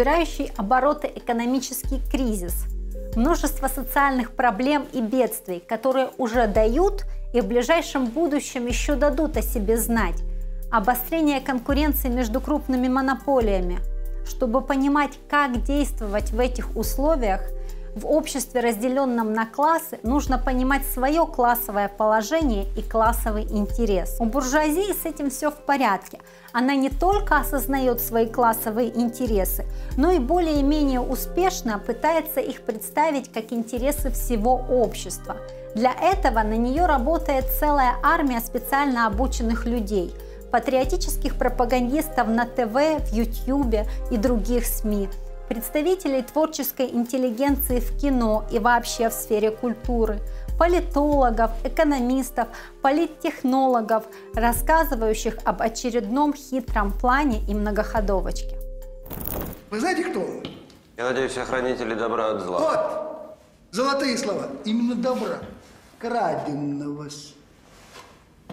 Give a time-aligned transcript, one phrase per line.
[0.00, 2.64] набирающий обороты экономический кризис,
[3.16, 9.42] множество социальных проблем и бедствий, которые уже дают и в ближайшем будущем еще дадут о
[9.42, 10.16] себе знать,
[10.72, 13.80] обострение конкуренции между крупными монополиями.
[14.26, 17.42] Чтобы понимать, как действовать в этих условиях–
[17.94, 24.16] в обществе, разделенном на классы, нужно понимать свое классовое положение и классовый интерес.
[24.20, 26.20] У буржуазии с этим все в порядке.
[26.52, 29.64] Она не только осознает свои классовые интересы,
[29.96, 35.36] но и более-менее успешно пытается их представить как интересы всего общества.
[35.74, 40.14] Для этого на нее работает целая армия специально обученных людей–
[40.50, 45.08] патриотических пропагандистов на ТВ, в Ютьюбе и других СМИ–
[45.50, 50.20] представителей творческой интеллигенции в кино и вообще в сфере культуры,
[50.56, 52.46] политологов, экономистов,
[52.82, 58.56] политтехнологов, рассказывающих об очередном хитром плане и многоходовочке.
[59.70, 60.46] Вы знаете, кто он?
[60.96, 62.58] Я надеюсь, охранители добра от зла.
[62.60, 63.38] Вот!
[63.72, 64.46] Золотые слова.
[64.64, 65.40] Именно добра.
[65.98, 67.08] Краденного.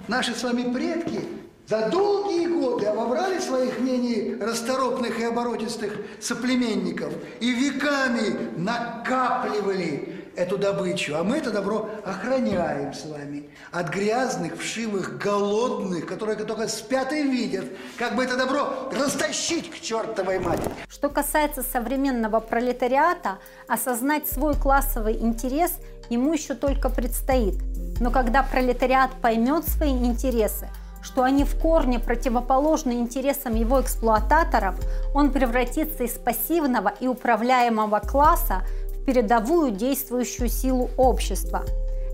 [0.08, 1.22] Наши с вами предки
[1.68, 11.16] за долгие годы обобрали своих менее расторопных и оборотистых соплеменников и веками накапливали эту добычу,
[11.16, 17.24] а мы это добро охраняем с вами от грязных, вшивых, голодных, которые только спят и
[17.24, 17.66] видят,
[17.98, 20.72] как бы это добро растащить к чертовой матери.
[20.88, 25.74] Что касается современного пролетариата, осознать свой классовый интерес
[26.10, 27.56] ему еще только предстоит.
[28.00, 30.70] Но когда пролетариат поймет свои интересы,
[31.02, 34.76] что они в корне противоположны интересам его эксплуататоров,
[35.14, 41.64] он превратится из пассивного и управляемого класса в передовую действующую силу общества.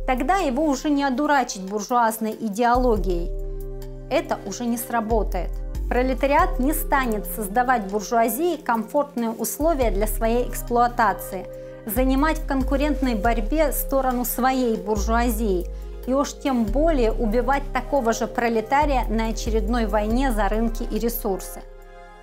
[0.05, 3.31] Тогда его уже не одурачить буржуазной идеологией.
[4.09, 5.49] Это уже не сработает.
[5.89, 11.45] Пролетариат не станет создавать буржуазии комфортные условия для своей эксплуатации,
[11.85, 15.67] занимать в конкурентной борьбе сторону своей буржуазии–
[16.07, 21.61] и уж тем более убивать такого же пролетария на очередной войне за рынки и ресурсы.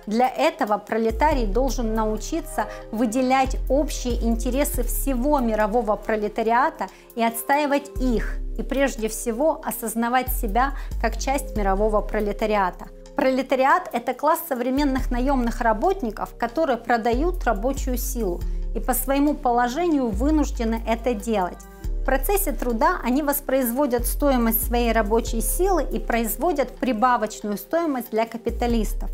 [0.07, 8.63] Для этого пролетарий должен научиться выделять общие интересы всего мирового пролетариата и отстаивать их, и
[8.63, 12.87] прежде всего осознавать себя как часть мирового пролетариата.
[13.15, 18.41] Пролетариат– это класс современных наемных работников, которые продают рабочую силу
[18.73, 21.59] и по своему положению вынуждены это делать.
[22.01, 29.11] В процессе труда они воспроизводят стоимость своей рабочей силы и производят прибавочную стоимость для капиталистов.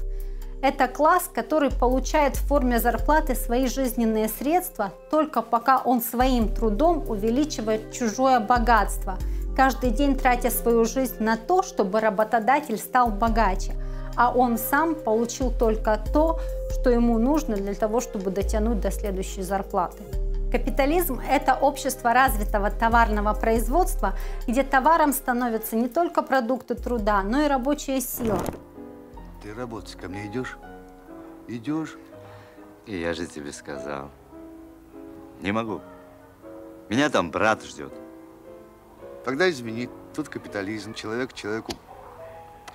[0.62, 7.04] Это класс, который получает в форме зарплаты свои жизненные средства только пока он своим трудом
[7.10, 9.18] увеличивает чужое богатство,
[9.58, 13.74] каждый день тратя свою жизнь на то, чтобы работодатель стал богаче,
[14.16, 16.40] а он сам получил только то,
[16.72, 20.04] что ему нужно для того, чтобы дотянуть до следующей зарплаты.
[20.52, 24.14] Капитализм– это общество развитого товарного производства,
[24.48, 28.40] где товаром становятся не только продукты труда, но и рабочая сила.
[29.44, 30.58] Ты работать ко мне идешь?
[31.50, 31.98] Идешь?
[32.86, 34.10] И я же тебе сказал.
[35.42, 35.82] Не могу.
[36.88, 37.94] Меня там брат ждет.
[39.26, 41.74] Тогда извини, тут капитализм, человек человеку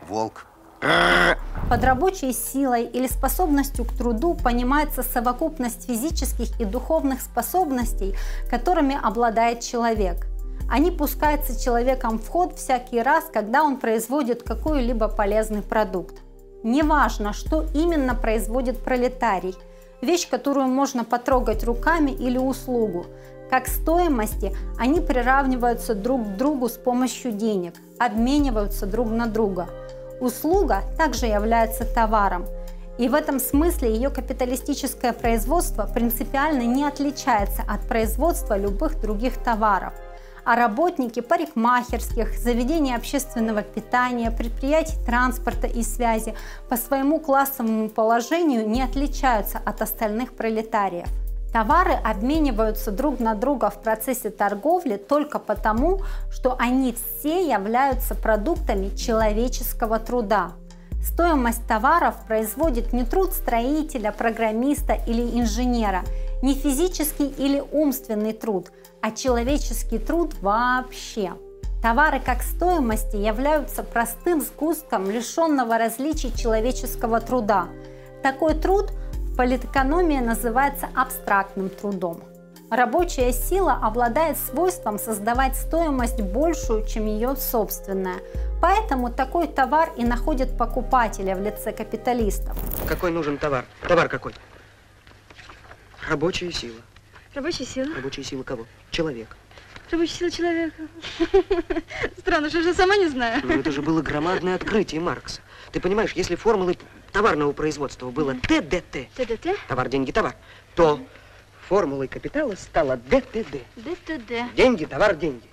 [0.02, 0.44] волк.
[0.82, 8.16] Под рабочей силой или способностью к труду понимается совокупность физических и духовных способностей,
[8.50, 10.26] которыми обладает человек.
[10.68, 16.16] Они пускаются человеком в ход всякий раз, когда он производит какой-либо полезный продукт.
[16.64, 19.54] Неважно, что именно производит пролетарий–
[20.02, 23.06] вещь, которую можно потрогать руками или услугу.
[23.50, 29.68] Как стоимости они приравниваются друг к другу с помощью денег, обмениваются друг на друга–
[30.22, 32.46] Услуга также является товаром,
[32.96, 39.92] и в этом смысле ее капиталистическое производство принципиально не отличается от производства любых других товаров.
[40.44, 46.36] А работники парикмахерских, заведений общественного питания, предприятий транспорта и связи
[46.68, 51.08] по своему классовому положению не отличаются от остальных пролетариев.
[51.52, 56.00] Товары обмениваются друг на друга в процессе торговли только потому,
[56.30, 60.52] что они все являются продуктами человеческого труда.
[61.04, 66.02] Стоимость товаров производит не труд строителя, программиста или инженера,
[66.42, 68.68] не физический или умственный труд,
[69.02, 71.32] а человеческий труд вообще.
[71.82, 77.66] Товары как стоимости являются простым сгустком лишенного различий человеческого труда.
[78.22, 78.92] Такой труд–
[79.36, 82.22] Политэкономия называется абстрактным трудом.
[82.70, 88.20] Рабочая сила обладает свойством создавать стоимость большую, чем ее собственная.
[88.60, 92.56] Поэтому такой товар и находит покупателя в лице капиталистов.
[92.86, 93.64] Какой нужен товар?
[93.88, 94.34] Товар какой?
[96.08, 96.80] Рабочая сила.
[97.34, 97.94] Рабочая сила.
[97.94, 98.66] Рабочая сила кого?
[98.90, 99.36] Человек.
[99.90, 100.82] Рабочая сила человека.
[102.18, 103.40] Странно, что я же сама не знаю.
[103.44, 105.40] Ну, это же было громадное открытие Маркса.
[105.72, 106.78] Ты понимаешь, если формулой
[107.12, 109.56] товарного производства было ТДТ, ТДТ?
[109.68, 110.34] товар, деньги, товар,
[110.74, 111.00] то
[111.68, 113.62] формулой капитала стало ДТД.
[113.76, 114.54] ДТД.
[114.56, 115.46] Деньги, товар, деньги.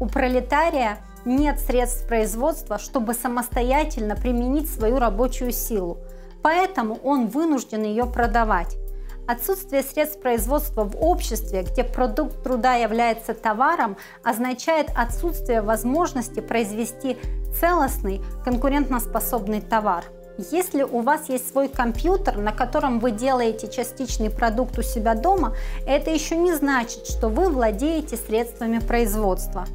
[0.00, 5.98] У пролетария нет средств производства, чтобы самостоятельно применить свою рабочую силу,
[6.42, 8.76] поэтому он вынужден ее продавать.
[9.28, 17.16] Отсутствие средств производства в обществе, где продукт труда является товаром, означает отсутствие возможности произвести
[17.54, 20.04] целостный, конкурентоспособный товар.
[20.50, 25.54] Если у вас есть свой компьютер, на котором вы делаете частичный продукт у себя дома,
[25.86, 29.66] это еще не значит, что вы владеете средствами производства.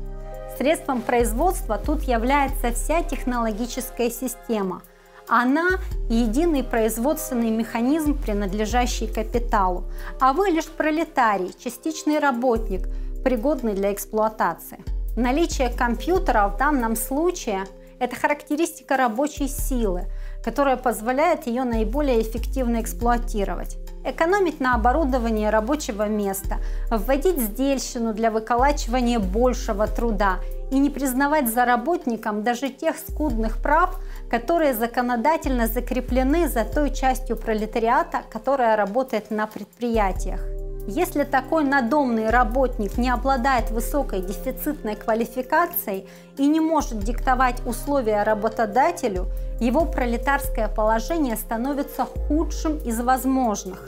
[0.57, 4.81] Средством производства тут является вся технологическая система.
[5.27, 5.67] Она–
[6.09, 9.83] единый производственный механизм, принадлежащий капиталу,
[10.19, 12.87] а вы лишь пролетарий, частичный работник,
[13.23, 14.83] пригодный для эксплуатации.
[15.15, 17.65] Наличие компьютера в данном случае–
[17.99, 20.07] это характеристика рабочей силы,
[20.45, 26.57] которая позволяет ее наиболее эффективно эксплуатировать экономить на оборудовании рабочего места,
[26.91, 30.37] вводить сдельщину для выколачивания большего труда
[30.69, 33.99] и не признавать за работником даже тех скудных прав,
[34.29, 40.64] которые законодательно закреплены за той частью пролетариата, которая работает на предприятиях.
[40.87, 49.25] Если такой надомный работник не обладает высокой дефицитной квалификацией и не может диктовать условия работодателю,
[49.59, 53.87] его пролетарское положение становится худшим из возможных.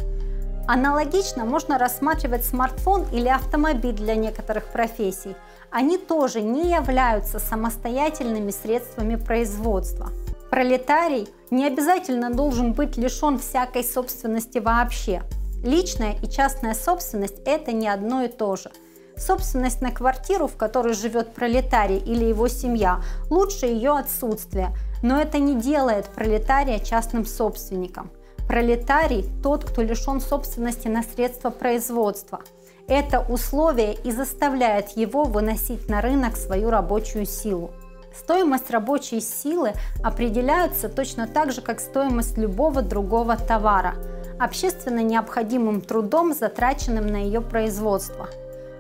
[0.68, 5.36] Аналогично можно рассматривать смартфон или автомобиль для некоторых профессий.
[5.70, 10.10] Они тоже не являются самостоятельными средствами производства.
[10.50, 15.22] Пролетарий не обязательно должен быть лишен всякой собственности вообще.
[15.64, 18.72] Личная и частная собственность– это не одно и то же.
[19.18, 23.02] Собственность на квартиру, в которой живет пролетарий или его семья,
[23.32, 28.12] лучше ее отсутствие, но это не делает пролетария частным собственником.
[28.48, 32.40] Пролетарий– тот, кто лишен собственности на средства производства.
[32.88, 37.72] Это условие и заставляет его выносить на рынок свою рабочую силу.
[38.16, 39.74] Стоимость рабочей силы
[40.04, 43.96] определяется точно так же, как стоимость любого другого товара,
[44.40, 48.28] общественно необходимым трудом, затраченным на ее производство.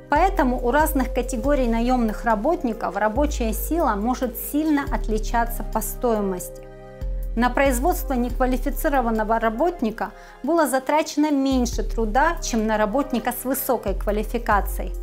[0.09, 6.67] Поэтому у разных категорий наемных работников рабочая сила может сильно отличаться по стоимости.
[7.35, 10.11] На производство неквалифицированного работника
[10.41, 14.93] было затрачено меньше труда, чем на работника с высокой квалификацией.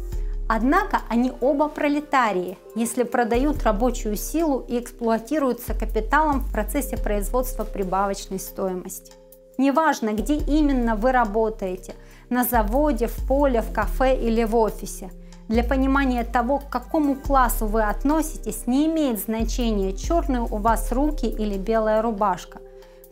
[0.49, 8.41] Однако они оба пролетарии, если продают рабочую силу и эксплуатируются капиталом в процессе производства прибавочной
[8.41, 9.13] стоимости.
[9.59, 11.95] Неважно, где именно вы работаете–
[12.31, 15.11] на заводе, в поле, в кафе или в офисе–
[15.49, 21.27] для понимания того, к какому классу вы относитесь, не имеет значения, черные у вас руки
[21.27, 22.61] или белая рубашка.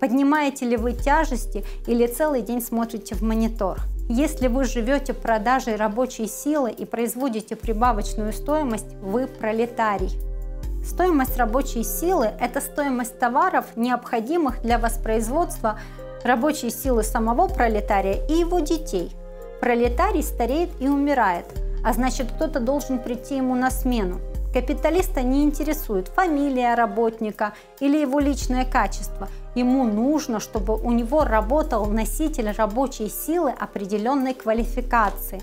[0.01, 3.81] Поднимаете ли вы тяжести или целый день смотрите в монитор.
[4.09, 10.11] Если вы живете продажей рабочей силы и производите прибавочную стоимость, вы пролетарий.
[10.85, 15.79] Стоимость рабочей силы– это стоимость товаров, необходимых для воспроизводства
[16.25, 19.11] рабочей силы самого пролетария и его детей.
[19.61, 21.47] Пролетарий стареет и умирает–
[21.83, 24.21] а значит кто-то должен прийти ему на смену.
[24.53, 29.29] Капиталиста не интересует фамилия работника или его личное качество.
[29.55, 35.41] Ему нужно, чтобы у него работал носитель рабочей силы определенной квалификации.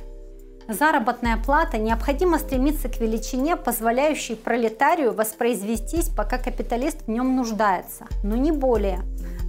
[0.67, 8.35] Заработная плата необходимо стремиться к величине, позволяющей пролетарию воспроизвестись, пока капиталист в нем нуждается, но
[8.35, 8.99] не более.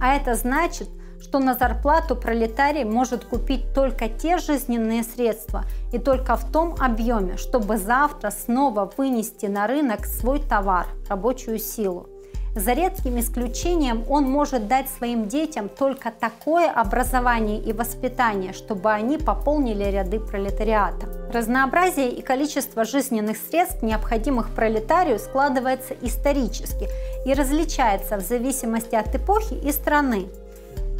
[0.01, 0.89] А это значит,
[1.21, 5.63] что на зарплату пролетарий может купить только те жизненные средства
[5.93, 12.07] и только в том объеме, чтобы завтра снова вынести на рынок свой товар, рабочую силу.
[12.55, 19.17] За редким исключением он может дать своим детям только такое образование и воспитание, чтобы они
[19.17, 21.07] пополнили ряды пролетариата.
[21.31, 26.89] Разнообразие и количество жизненных средств, необходимых пролетарию, складывается исторически
[27.25, 30.27] и различается в зависимости от эпохи и страны.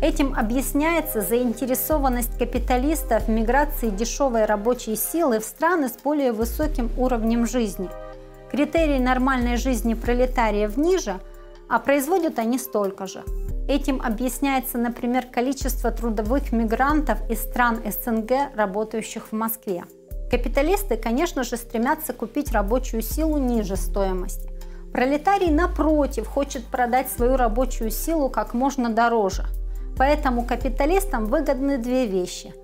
[0.02, 7.46] Этим объясняется заинтересованность капиталистов в миграции дешевой рабочей силы в страны с более высоким уровнем
[7.46, 7.88] жизни.
[8.50, 11.20] Критерий нормальной жизни пролетариев ниже,
[11.70, 13.24] а производят они столько же.
[13.70, 19.84] Этим объясняется, например, количество трудовых мигрантов из стран СНГ, работающих в Москве.
[20.32, 24.50] Капиталисты, конечно же, стремятся купить рабочую силу ниже стоимости.
[24.92, 29.46] Пролетарий, напротив, хочет продать свою рабочую силу как можно дороже–
[30.02, 32.56] Поэтому капиталистам выгодны две вещи.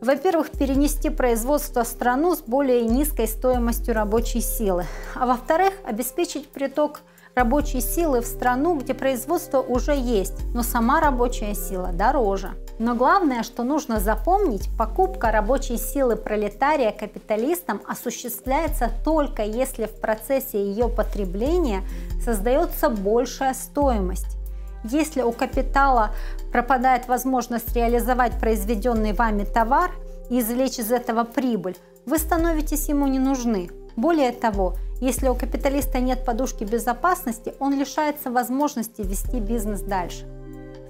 [0.00, 4.86] Во-первых, перенести производство в страну с более низкой стоимостью рабочей силы.
[5.14, 7.00] А во-вторых, обеспечить приток
[7.34, 12.52] рабочей силы в страну, где производство уже есть, но сама рабочая сила дороже.
[12.78, 20.58] Но главное, что нужно запомнить, покупка рабочей силы пролетария капиталистам осуществляется только если в процессе
[20.64, 21.82] ее потребления
[22.24, 24.38] создается большая стоимость.
[24.84, 26.10] Если у капитала
[26.50, 29.92] пропадает возможность реализовать произведенный вами товар
[30.28, 33.70] и извлечь из этого прибыль, вы становитесь ему не нужны.
[33.96, 40.26] Более того, если у капиталиста нет подушки безопасности, он лишается возможности вести бизнес дальше.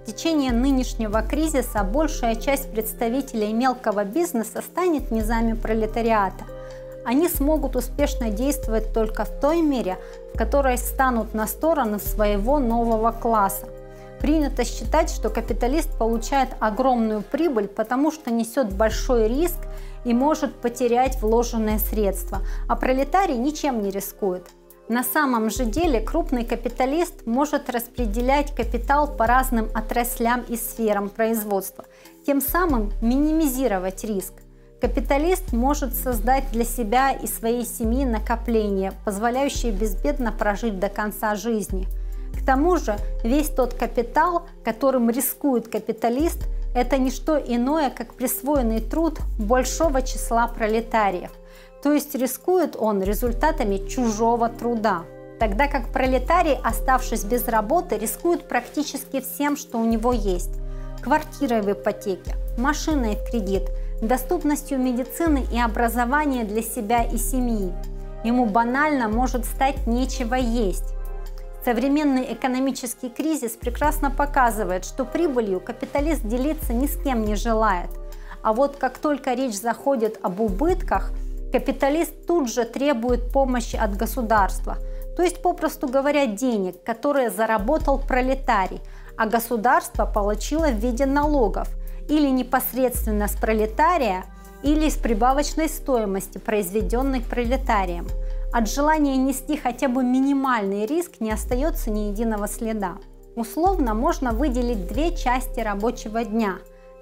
[0.02, 6.44] В течение нынешнего кризиса большая часть представителей мелкого бизнеса станет низами пролетариата.
[7.04, 9.98] Они смогут успешно действовать только в той мере,
[10.34, 13.66] в которой станут на сторону своего нового класса.
[14.22, 19.58] Принято считать, что капиталист получает огромную прибыль, потому что несет большой риск
[20.04, 22.38] и может потерять вложенные средства,
[22.68, 24.46] а пролетарий ничем не рискует.
[24.88, 31.84] На самом же деле крупный капиталист может распределять капитал по разным отраслям и сферам производства,
[32.24, 34.34] тем самым минимизировать риск.
[34.80, 41.88] Капиталист может создать для себя и своей семьи накопления, позволяющие безбедно прожить до конца жизни.
[42.42, 46.38] К тому же весь тот капитал, которым рискует капиталист,
[46.74, 51.30] это не что иное, как присвоенный труд большого числа пролетариев.
[51.84, 55.04] То есть рискует он результатами чужого труда.
[55.38, 60.50] Тогда как пролетарий, оставшись без работы, рискует практически всем, что у него есть.
[61.00, 63.70] Квартирой в ипотеке, машиной в кредит,
[64.00, 67.72] доступностью медицины и образования для себя и семьи.
[68.24, 70.94] Ему банально может стать нечего есть.
[71.64, 77.90] Современный экономический кризис прекрасно показывает, что прибылью капиталист делиться ни с кем не желает.
[78.42, 81.12] А вот как только речь заходит об убытках–
[81.52, 84.78] Капиталист тут же требует помощи от государства,
[85.14, 88.80] то есть, попросту говоря, денег, которые заработал пролетарий,
[89.18, 91.68] а государство получило в виде налогов
[92.08, 94.24] или непосредственно с пролетария,
[94.62, 98.06] или с прибавочной стоимости, произведенной пролетарием.
[98.52, 102.98] От желания нести хотя бы минимальный риск не остается ни единого следа.
[103.34, 106.58] Условно можно выделить две части рабочего дня.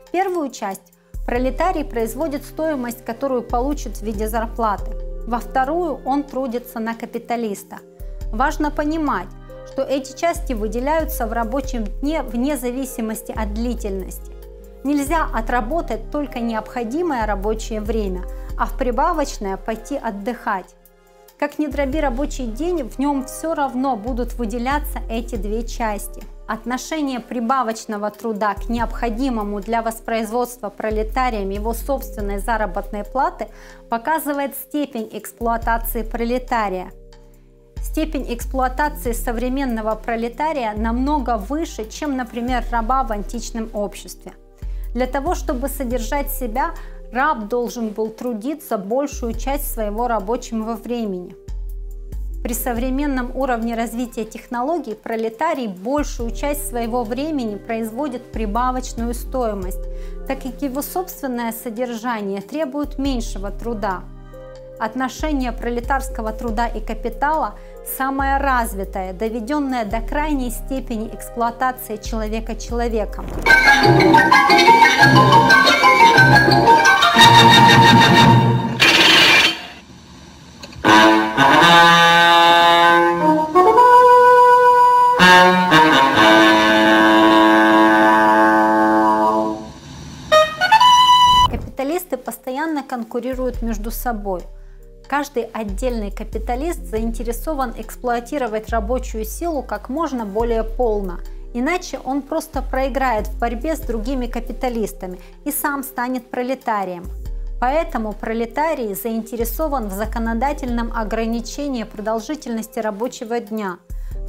[0.07, 0.93] В первую часть
[1.27, 4.93] Пролетарий производит стоимость, которую получит в виде зарплаты.
[5.27, 7.79] Во вторую он трудится на капиталиста.
[8.33, 9.29] Важно понимать,
[9.73, 14.33] что эти части выделяются в рабочем дне вне зависимости от длительности.
[14.83, 18.23] Нельзя отработать только необходимое рабочее время,
[18.59, 20.75] а в прибавочное пойти отдыхать.
[21.41, 27.21] Как ни дроби рабочий день, в нем все равно будут выделяться эти две части– Отношение
[27.21, 33.47] прибавочного труда к необходимому для воспроизводства пролетарием его собственной заработной платы
[33.89, 36.91] показывает степень эксплуатации пролетария.
[37.81, 44.33] Степень эксплуатации современного пролетария намного выше, чем, например, раба в античном обществе.
[44.93, 46.73] Для того, чтобы содержать себя,
[47.13, 51.35] раб должен был трудиться большую часть своего рабочего времени–
[52.43, 59.83] при современном уровне развития технологий пролетарий большую часть своего времени производит прибавочную стоимость,
[60.27, 64.05] так как его собственное содержание требует меньшего труда.
[64.79, 67.57] Отношение пролетарского труда и капитала
[67.99, 73.27] самое развитое, доведенное до крайней степени эксплуатации человека человеком.
[92.91, 94.43] Конкурируют между собой.
[95.09, 101.19] Каждый отдельный капиталист заинтересован эксплуатировать рабочую силу как можно более полно,
[101.55, 107.05] иначе он просто проиграет в борьбе с другими капиталистами и сам станет пролетарием.
[107.61, 113.79] Поэтому пролетарий заинтересован в законодательном ограничении продолжительности рабочего дня.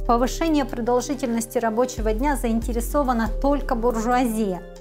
[0.02, 4.62] В повышении продолжительности рабочего дня заинтересована только буржуазия–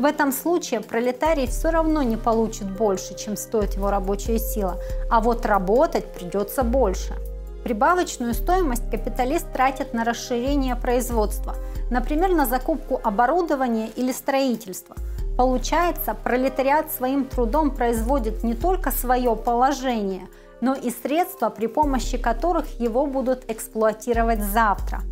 [0.00, 4.78] в этом случае пролетарий все равно не получит больше, чем стоит его рабочая сила,
[5.10, 7.14] а вот работать придется больше.
[7.64, 11.54] Прибавочную стоимость капиталист тратит на расширение производства,
[11.90, 14.96] например, на закупку оборудования или строительства.
[15.36, 20.28] Получается, пролетариат своим трудом производит не только свое положение,
[20.60, 25.00] но и средства, при помощи которых его будут эксплуатировать завтра–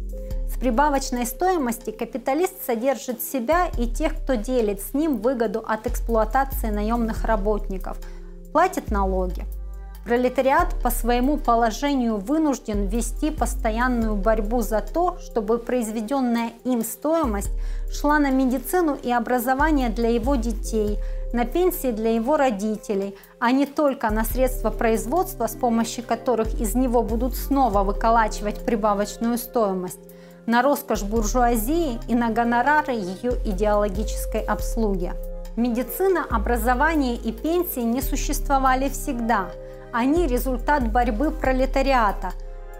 [0.58, 6.70] В прибавочной стоимости капиталист содержит себя и тех, кто делит с ним выгоду от эксплуатации
[6.70, 7.96] наемных работников,
[8.52, 9.44] платит налоги.
[10.08, 17.50] Пролетариат по своему положению вынужден вести постоянную борьбу за то, чтобы произведенная им стоимость
[17.92, 20.96] шла на медицину и образование для его детей,
[21.34, 26.74] на пенсии для его родителей, а не только на средства производства, с помощью которых из
[26.74, 30.00] него будут снова выколачивать прибавочную стоимость,
[30.46, 35.12] на роскошь буржуазии и на гонорары ее идеологической обслуги.
[35.56, 39.50] Медицина, образование и пенсии не существовали всегда–
[39.92, 42.32] они результат борьбы пролетариата,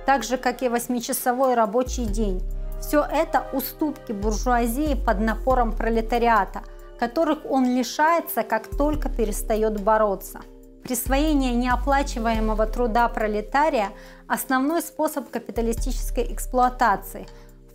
[0.06, 2.42] так же, как и восьмичасовой рабочий день.
[2.80, 6.62] Все это уступки буржуазии под напором пролетариата,
[6.98, 10.40] которых он лишается, как только перестает бороться.
[10.82, 13.88] Присвоение неоплачиваемого труда пролетария–
[14.26, 17.26] основной способ капиталистической эксплуатации.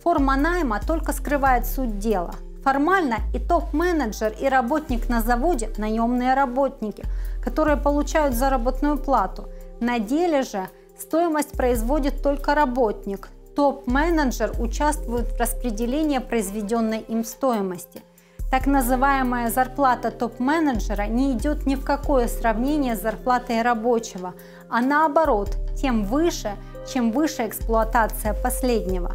[0.02, 2.34] Форма найма только скрывает суть дела.
[2.64, 7.04] Формально и топ-менеджер, и работник на заводе– наемные работники–
[7.44, 9.48] которые получают заработную плату.
[9.80, 10.68] На деле же
[10.98, 13.28] стоимость производит только работник.
[13.54, 18.02] Топ-менеджер участвует в распределении произведенной им стоимости.
[18.50, 24.34] Так называемая зарплата топ-менеджера не идет ни в какое сравнение с зарплатой рабочего,
[24.70, 26.52] а наоборот, тем выше,
[26.92, 29.14] чем выше эксплуатация последнего.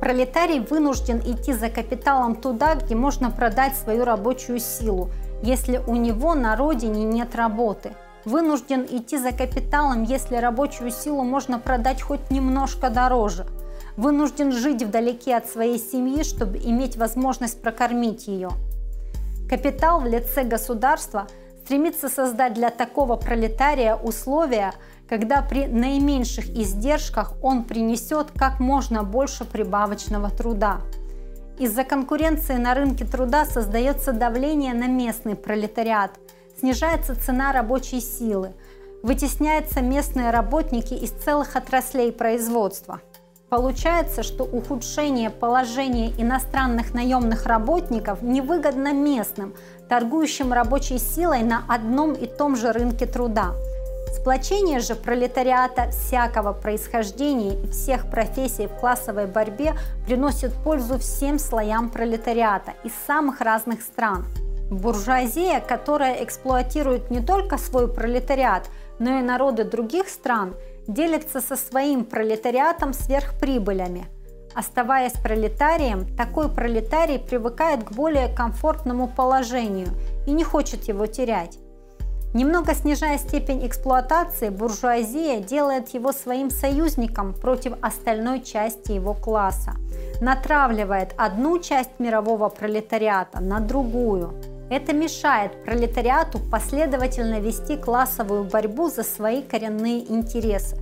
[0.00, 5.10] Пролетарий вынужден идти за капиталом туда, где можно продать свою рабочую силу–
[5.42, 7.94] если у него на родине нет работы.
[8.24, 13.46] Вынужден идти за капиталом, если рабочую силу можно продать хоть немножко дороже.
[13.96, 18.50] Вынужден жить вдалеке от своей семьи, чтобы иметь возможность прокормить ее.
[19.48, 21.26] Капитал в лице государства
[21.64, 24.72] стремится создать для такого пролетария условия,
[25.08, 30.80] когда при наименьших издержках он принесет как можно больше прибавочного труда.
[31.58, 36.12] Из-за конкуренции на рынке труда создается давление на местный пролетариат,
[36.58, 38.52] снижается цена рабочей силы,
[39.02, 43.00] вытесняются местные работники из целых отраслей производства.
[43.48, 49.54] Получается, что ухудшение положения иностранных наемных работников невыгодно местным,
[49.88, 53.54] торгующим рабочей силой на одном и том же рынке труда–
[54.20, 59.74] Сплочение же пролетариата всякого происхождения и всех профессий в классовой борьбе
[60.06, 64.26] приносит пользу всем слоям пролетариата из самых разных стран.
[64.70, 70.56] Буржуазия, которая эксплуатирует не только свой пролетариат, но и народы других стран,
[70.88, 74.06] делится со своим пролетариатом сверхприбылями.
[74.52, 79.88] Оставаясь пролетарием, такой пролетарий привыкает к более комфортному положению
[80.26, 81.58] и не хочет его терять.
[82.34, 89.72] Немного снижая степень эксплуатации, буржуазия делает его своим союзником против остальной части его класса,
[90.20, 94.34] натравливает одну часть мирового пролетариата на другую.
[94.70, 100.76] Это мешает пролетариату последовательно вести классовую борьбу за свои коренные интересы.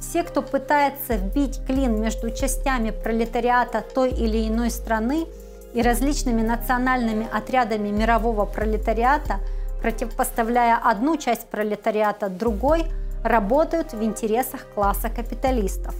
[0.00, 5.26] Все, кто пытается вбить клин между частями пролетариата той или иной страны
[5.74, 9.38] и различными национальными отрядами мирового пролетариата–
[9.82, 12.84] противопоставляя одну часть пролетариата другой,
[13.24, 15.94] работают в интересах класса капиталистов.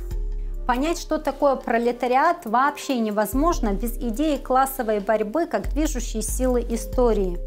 [0.66, 7.38] Понять, что такое пролетариат, вообще невозможно без идеи классовой борьбы как движущей силы истории.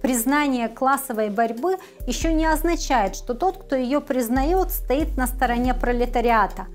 [0.00, 1.76] Признание классовой борьбы
[2.06, 6.66] еще не означает, что тот, кто ее признает, стоит на стороне пролетариата.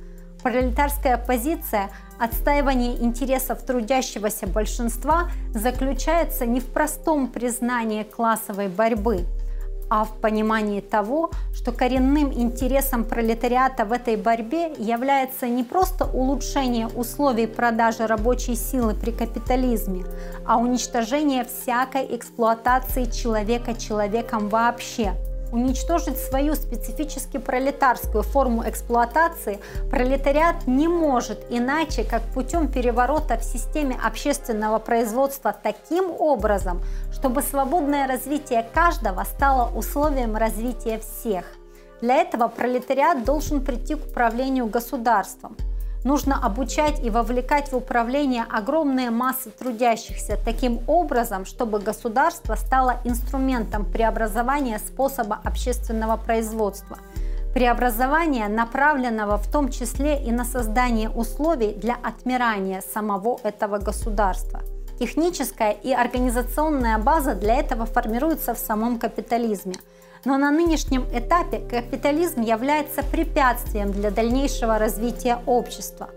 [0.44, 9.26] Пролетарская позиция Отстаивание интересов трудящегося большинства заключается не в простом признании классовой борьбы,
[9.90, 16.88] а в понимании того, что коренным интересом пролетариата в этой борьбе является не просто улучшение
[16.88, 20.06] условий продажи рабочей силы при капитализме,
[20.46, 25.14] а уничтожение всякой эксплуатации человека человеком вообще–
[25.54, 33.98] уничтожить свою специфически пролетарскую форму эксплуатации пролетариат не может иначе, как путем переворота в системе
[34.04, 36.82] общественного производства таким образом,
[37.14, 41.46] чтобы свободное развитие каждого стало условием развития всех.
[42.02, 45.56] Для этого пролетариат должен прийти к управлению государством–
[46.04, 53.86] Нужно обучать и вовлекать в управление огромные массы трудящихся таким образом, чтобы государство стало инструментом
[53.86, 56.98] преобразования способа общественного производства.
[57.54, 64.60] Преобразования, направленного в том числе и на создание условий для отмирания самого этого государства.
[65.00, 69.76] Техническая и организационная база для этого формируется в самом капитализме–
[70.26, 76.10] но на нынешнем этапе капитализм является препятствием для дальнейшего развития общества.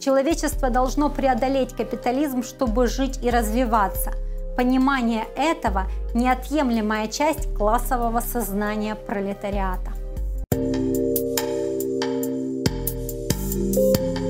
[0.00, 4.12] Человечество должно преодолеть капитализм, чтобы жить и развиваться.
[4.56, 9.92] Понимание этого– неотъемлемая часть классового сознания пролетариата.
[13.74, 14.21] thank you